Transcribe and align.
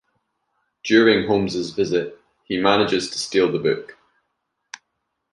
During 0.83 1.27
Holmes' 1.27 1.69
visit 1.69 2.17
he 2.45 2.59
manages 2.59 3.11
to 3.11 3.19
steal 3.19 3.51
the 3.51 3.59
book. 3.59 3.99